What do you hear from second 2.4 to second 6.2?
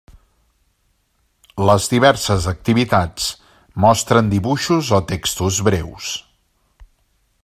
activitats mostren dibuixos o textos breus.